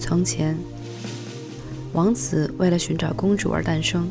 [0.00, 0.56] 从前，
[1.92, 4.10] 王子为了寻找公主而诞生。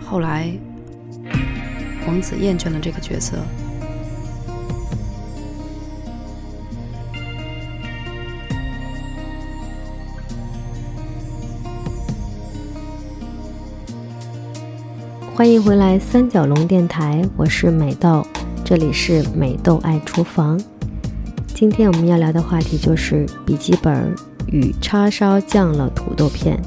[0.00, 0.50] 后来，
[2.06, 3.36] 王子厌倦了这个角色。
[15.34, 18.26] 欢迎回来，三角龙电台，我是美豆，
[18.64, 20.58] 这里是美豆爱厨房。
[21.54, 24.14] 今天我们要聊的话题就是笔记本
[24.48, 26.60] 与叉烧酱了土豆片。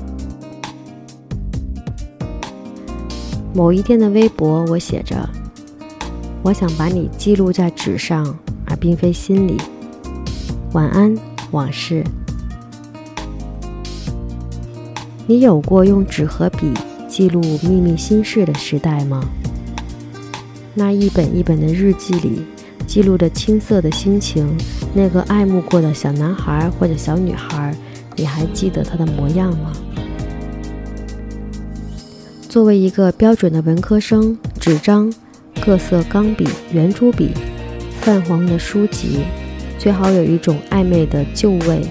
[3.54, 5.28] 某一天的微博，我写着
[6.44, 9.58] ：“我想把你记录在纸上，而并非心里。”
[10.72, 11.14] 晚安，
[11.52, 12.04] 往事。
[15.28, 16.72] 你有过用纸和笔？
[17.08, 19.24] 记录秘密心事的时代吗？
[20.74, 22.44] 那一本一本的日记里
[22.96, 24.48] 记录着青涩的心情，
[24.94, 27.76] 那个爱慕过的小男孩或者小女孩，
[28.16, 29.74] 你还记得他的模样吗？
[32.48, 35.14] 作为一个标准的文科生，纸张、
[35.60, 37.32] 各色钢笔、圆珠笔、
[38.00, 39.26] 泛黄的书籍，
[39.78, 41.82] 最好有一种暧昧的旧味。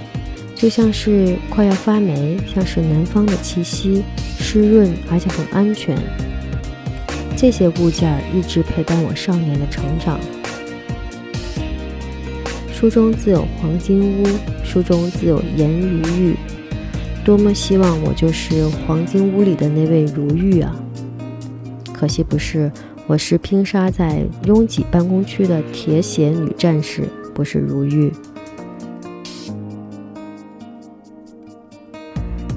[0.54, 4.02] 就像是快要发霉，像是南方的气息，
[4.38, 5.98] 湿润而且很安全。
[7.36, 10.18] 这些物件一直陪伴我少年的成长。
[12.84, 14.26] 书中自有黄金屋，
[14.62, 16.36] 书中自有颜如玉。
[17.24, 20.76] 多么希望我就是黄金屋里的那位如玉啊！
[21.94, 22.70] 可惜不是，
[23.06, 28.12] 我是拼杀在拥挤办公区的铁血女战士，不是如玉。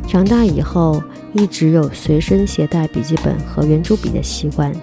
[0.09, 4.73] 长大以后，一直有随身携带笔记本和圆珠笔的习惯。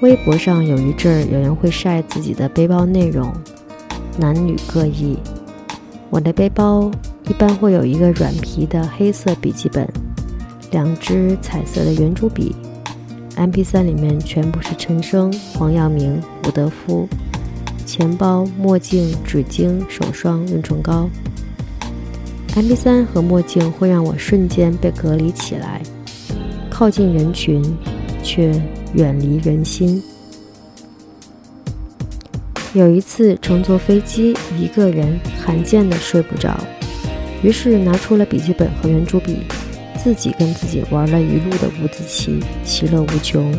[0.00, 3.30] 微博上有一阵儿，有人会晒自己的背包内容，
[4.18, 5.16] 男女各异。
[6.10, 6.90] 我的背包
[7.28, 9.88] 一般会有一个软皮的黑色笔记本，
[10.70, 12.54] 两支彩色的圆珠笔
[13.36, 17.08] ，MP3 里面全部是陈升、黄耀明、伍德夫，
[17.84, 21.08] 钱包、墨镜、纸巾、手霜、润唇膏。
[22.54, 25.82] MP3 和墨镜会让我瞬间被隔离起来，
[26.70, 27.60] 靠近人群，
[28.22, 28.52] 却
[28.92, 30.00] 远离人心。
[32.74, 36.58] 有一次乘坐飞机，一个人罕见的睡不着，
[37.40, 39.42] 于是拿出了笔记本和圆珠笔，
[39.96, 43.56] 自己跟自己玩了一路的五子棋，其乐无穷。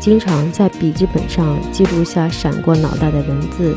[0.00, 3.76] 经常在笔记本上记录下闪过脑袋的文字。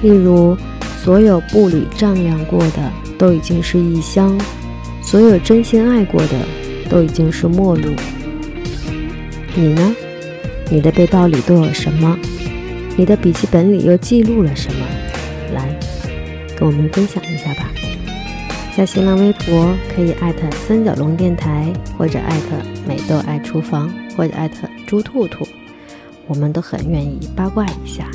[0.00, 0.56] 例如，
[1.02, 4.38] 所有步履丈量过的都已经是异乡，
[5.02, 6.38] 所有真心爱过的
[6.88, 7.90] 都已经是陌路。
[9.56, 9.94] 你呢？
[10.70, 12.16] 你的背包里都有什么？
[12.96, 14.86] 你的笔记本里又记录了什么？
[15.52, 15.76] 来，
[16.56, 17.68] 跟我们分享一下吧。
[18.76, 22.56] 在新浪微博可以艾特三角龙电台，或者艾特
[22.86, 25.46] 美豆爱厨房，或者艾特猪兔兔，
[26.28, 28.08] 我们都很愿意八卦一下。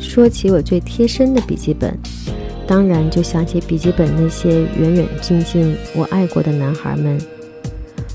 [0.00, 1.98] 说起我最贴身的笔记本，
[2.66, 7.20] 当然就想起笔记本那些远远近近我爱过的男孩们。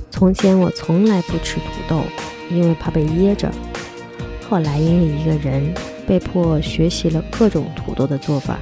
[0.09, 2.01] 从前我从来不吃土豆，
[2.49, 3.49] 因为怕被噎着。
[4.49, 5.73] 后来因为一个人，
[6.07, 8.57] 被迫学习了各种土豆的做法，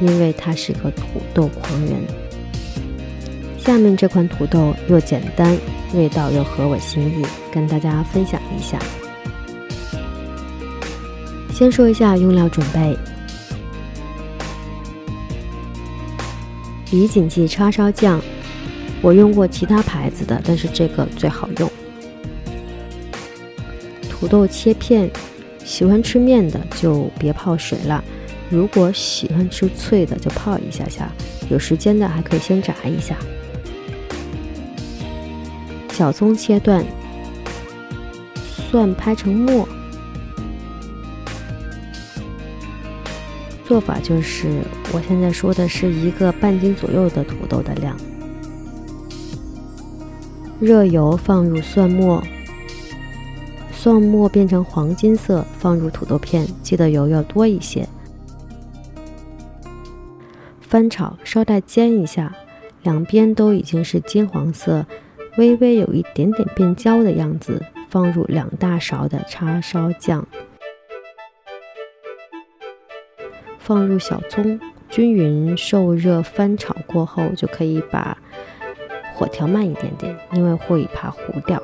[0.00, 1.92] 因为他是个土豆狂人。
[3.58, 5.56] 下面这款土豆又简单，
[5.94, 8.76] 味道又合我心意，跟大家分享一下。
[11.54, 12.98] 先说一下用料准备：
[16.92, 18.20] 李锦记叉烧酱，
[19.00, 21.72] 我用过其他牌子的，但是这个最好用。
[24.10, 25.10] 土豆切片，
[25.64, 28.04] 喜欢吃面的就别泡水了，
[28.50, 31.10] 如果喜欢吃脆的就泡一下下，
[31.48, 33.16] 有时间的还可以先炸一下。
[35.92, 36.84] 小葱切断，
[38.70, 39.66] 蒜拍成末。
[43.72, 44.60] 做法就是，
[44.92, 47.96] 我现在说的是一个半斤左右的土豆的量。
[50.60, 52.22] 热油放入蒜末，
[53.72, 57.88] 蒜末变成黄金色，放入土豆片，记得油要多一些。
[60.60, 62.30] 翻炒，稍带煎一下，
[62.82, 64.84] 两边都已经是金黄色，
[65.38, 70.28] 微微有一点点变焦的样子，放入两大勺的叉烧酱。
[73.64, 74.58] 放入小葱，
[74.90, 78.18] 均匀受热翻炒过后，就可以把
[79.14, 81.62] 火调慢一点点，因为会怕糊掉。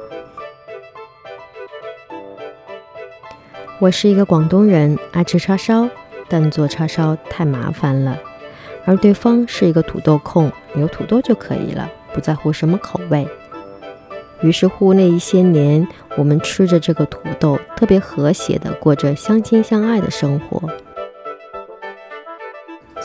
[3.80, 5.88] 我是一个广东人，爱吃叉烧，
[6.28, 8.16] 但做叉烧太麻烦了。
[8.84, 13.26] 而对方是一个土豆控，有土豆就可以了，不在乎什么口味。
[14.40, 15.86] 于是乎，那一些年，
[16.16, 20.70] 我们吃着这个土豆，特别和谐的过着相亲相爱的生活。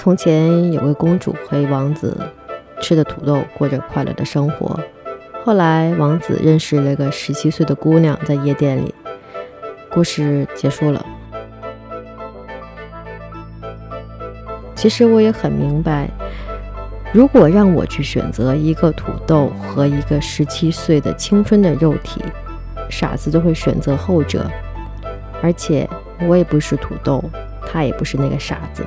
[0.03, 2.29] 从前有位公主和王子
[2.81, 4.77] 吃着土豆，过着快乐的生活。
[5.45, 8.93] 后来，王子认识了个十七岁的姑娘，在夜店里。
[9.89, 11.05] 故事结束了。
[14.75, 16.09] 其实我也很明白，
[17.13, 22.21] 如果让我去选择一个土豆和一个十七岁的青春的肉体，
[22.89, 24.51] 傻子都会选择后者。
[25.41, 25.89] 而且
[26.27, 27.23] 我也不是土豆，
[27.65, 28.83] 他也不是那个傻子。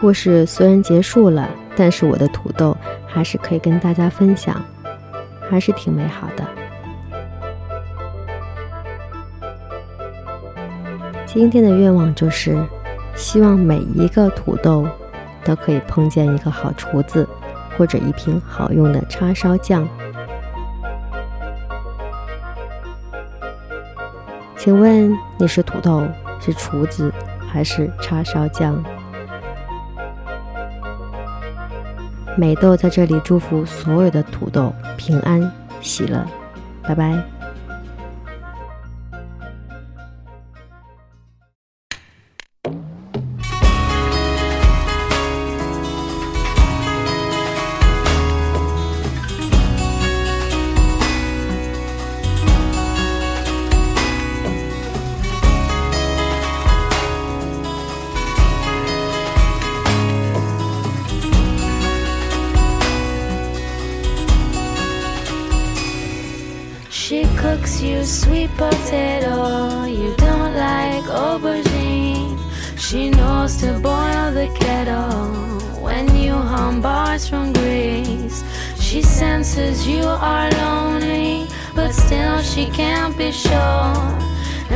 [0.00, 2.74] 故事虽然结束了，但是我的土豆
[3.06, 4.58] 还是可以跟大家分享，
[5.50, 6.44] 还是挺美好的。
[11.26, 12.58] 今天的愿望就是，
[13.14, 14.88] 希望每一个土豆
[15.44, 17.28] 都可以碰见一个好厨子，
[17.76, 19.86] 或者一瓶好用的叉烧酱。
[24.56, 26.02] 请问你是土豆，
[26.40, 27.12] 是厨子，
[27.52, 28.82] 还是叉烧酱？
[32.40, 35.52] 美豆在这里祝福所有的土豆平安
[35.82, 36.24] 喜乐，
[36.84, 37.39] 拜拜。
[67.50, 69.84] Cooks you sweet potato.
[69.84, 72.38] You don't like aubergine.
[72.78, 75.34] She knows to boil the kettle
[75.84, 78.44] when you hum bars from Greece.
[78.78, 83.98] She senses you are lonely, but still she can't be sure.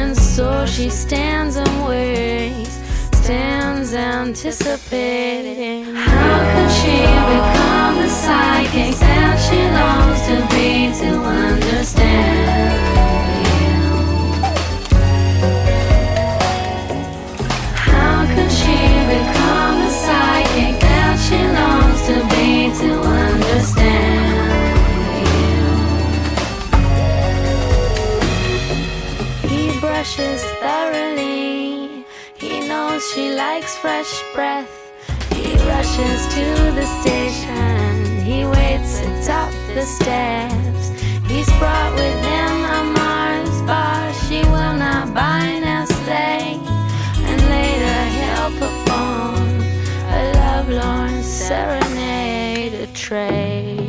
[0.00, 2.80] And so she stands and waits,
[3.24, 5.94] stands anticipating.
[5.94, 6.98] How could she
[7.32, 12.83] become the psychic that she longs to be to understand?
[33.14, 34.90] She likes fresh breath.
[35.32, 36.46] He rushes to
[36.78, 40.88] the station, he waits atop the steps.
[41.30, 46.58] He's brought with him a Mars bar, she will not buy Nestle.
[47.28, 49.60] And later he'll perform
[50.18, 53.83] a lovelorn serenade, a trade.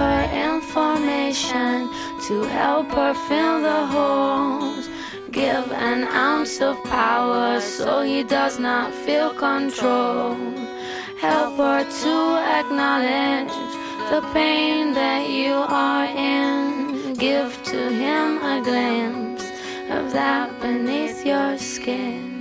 [0.00, 0.22] Her
[0.52, 1.88] information
[2.26, 4.88] to help her fill the holes.
[5.30, 10.36] Give an ounce of power so he does not feel control.
[11.20, 12.16] Help her to
[12.58, 13.56] acknowledge
[14.10, 17.14] the pain that you are in.
[17.14, 19.44] Give to him a glance
[19.90, 22.33] of that beneath your skin.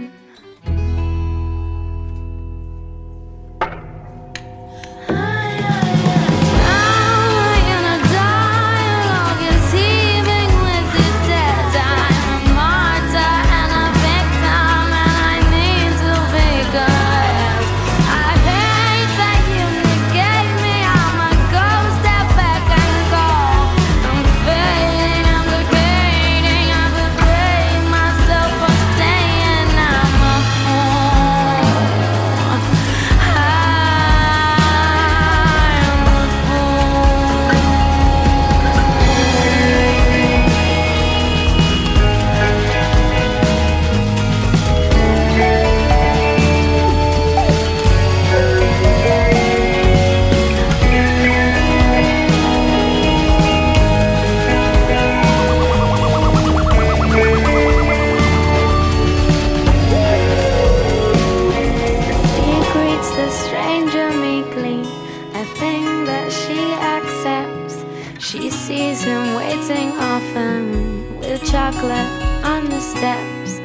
[73.04, 73.60] Steps.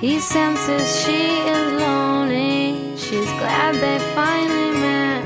[0.00, 1.22] He senses she
[1.54, 2.96] is lonely.
[2.96, 5.24] She's glad they finally met.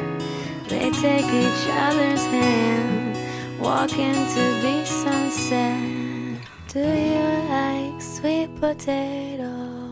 [0.69, 3.17] They take each other's hand,
[3.59, 5.81] walk into the sunset.
[6.69, 9.84] Do you like sweet potato?